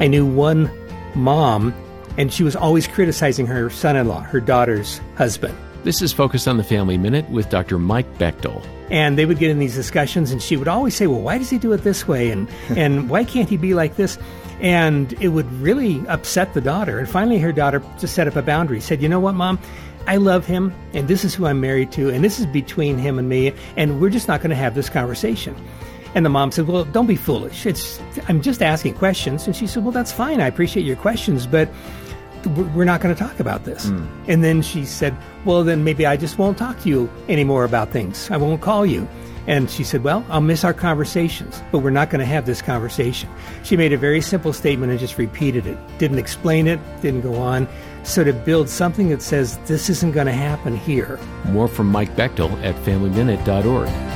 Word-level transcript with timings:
I 0.00 0.06
knew 0.06 0.24
one 0.24 0.70
mom, 1.14 1.74
and 2.16 2.32
she 2.32 2.42
was 2.42 2.56
always 2.56 2.86
criticizing 2.86 3.46
her 3.46 3.68
son 3.68 3.96
in 3.96 4.08
law, 4.08 4.22
her 4.22 4.40
daughter's 4.40 4.98
husband. 5.16 5.54
This 5.84 6.00
is 6.00 6.10
Focus 6.10 6.46
on 6.46 6.56
the 6.56 6.64
Family 6.64 6.96
Minute 6.96 7.28
with 7.28 7.50
Dr. 7.50 7.78
Mike 7.78 8.18
Bechtle. 8.18 8.64
And 8.90 9.18
they 9.18 9.26
would 9.26 9.38
get 9.38 9.50
in 9.50 9.58
these 9.58 9.74
discussions, 9.74 10.30
and 10.30 10.40
she 10.40 10.56
would 10.56 10.68
always 10.68 10.94
say, 10.94 11.06
Well, 11.06 11.20
why 11.20 11.36
does 11.36 11.50
he 11.50 11.58
do 11.58 11.72
it 11.72 11.84
this 11.84 12.08
way? 12.08 12.30
And, 12.30 12.48
and 12.70 13.10
why 13.10 13.24
can't 13.24 13.48
he 13.48 13.58
be 13.58 13.74
like 13.74 13.96
this? 13.96 14.18
And 14.60 15.12
it 15.22 15.28
would 15.28 15.50
really 15.52 16.06
upset 16.08 16.54
the 16.54 16.60
daughter. 16.62 16.98
And 16.98 17.08
finally, 17.08 17.38
her 17.38 17.52
daughter 17.52 17.82
just 17.98 18.14
set 18.14 18.26
up 18.26 18.36
a 18.36 18.42
boundary, 18.42 18.80
said, 18.80 19.02
You 19.02 19.08
know 19.08 19.20
what, 19.20 19.34
mom? 19.34 19.58
I 20.06 20.16
love 20.16 20.46
him, 20.46 20.74
and 20.94 21.08
this 21.08 21.26
is 21.26 21.34
who 21.34 21.44
I'm 21.44 21.60
married 21.60 21.92
to, 21.92 22.08
and 22.08 22.24
this 22.24 22.40
is 22.40 22.46
between 22.46 22.96
him 22.96 23.18
and 23.18 23.28
me, 23.28 23.52
and 23.76 24.00
we're 24.00 24.08
just 24.08 24.28
not 24.28 24.40
going 24.40 24.50
to 24.50 24.56
have 24.56 24.74
this 24.74 24.88
conversation. 24.88 25.54
And 26.14 26.24
the 26.24 26.30
mom 26.30 26.50
said, 26.50 26.66
Well, 26.66 26.84
don't 26.84 27.06
be 27.06 27.16
foolish. 27.16 27.66
It's 27.66 28.00
I'm 28.28 28.42
just 28.42 28.62
asking 28.62 28.94
questions. 28.94 29.46
And 29.46 29.54
she 29.54 29.66
said, 29.66 29.84
Well, 29.84 29.92
that's 29.92 30.12
fine. 30.12 30.40
I 30.40 30.46
appreciate 30.46 30.84
your 30.84 30.96
questions, 30.96 31.46
but 31.46 31.68
we're 32.74 32.84
not 32.84 33.00
going 33.00 33.14
to 33.14 33.18
talk 33.18 33.38
about 33.38 33.64
this. 33.64 33.86
Mm. 33.86 34.08
And 34.28 34.44
then 34.44 34.62
she 34.62 34.84
said, 34.84 35.16
Well, 35.44 35.62
then 35.62 35.84
maybe 35.84 36.06
I 36.06 36.16
just 36.16 36.38
won't 36.38 36.58
talk 36.58 36.80
to 36.80 36.88
you 36.88 37.10
anymore 37.28 37.64
about 37.64 37.90
things. 37.90 38.30
I 38.30 38.36
won't 38.36 38.60
call 38.60 38.86
you. 38.86 39.08
And 39.46 39.70
she 39.70 39.84
said, 39.84 40.04
Well, 40.04 40.24
I'll 40.28 40.40
miss 40.40 40.64
our 40.64 40.74
conversations, 40.74 41.62
but 41.72 41.78
we're 41.80 41.90
not 41.90 42.10
going 42.10 42.20
to 42.20 42.26
have 42.26 42.46
this 42.46 42.62
conversation. 42.62 43.28
She 43.62 43.76
made 43.76 43.92
a 43.92 43.96
very 43.96 44.20
simple 44.20 44.52
statement 44.52 44.90
and 44.90 45.00
just 45.00 45.18
repeated 45.18 45.66
it. 45.66 45.78
Didn't 45.98 46.18
explain 46.18 46.66
it, 46.66 46.80
didn't 47.02 47.22
go 47.22 47.36
on. 47.36 47.68
So 48.02 48.24
to 48.24 48.32
build 48.32 48.68
something 48.68 49.10
that 49.10 49.22
says 49.22 49.58
this 49.66 49.90
isn't 49.90 50.12
going 50.12 50.26
to 50.26 50.32
happen 50.32 50.76
here. 50.76 51.18
More 51.46 51.68
from 51.68 51.88
Mike 51.88 52.14
Bechtle 52.16 52.50
at 52.62 52.74
FamilyMinute.org. 52.84 54.09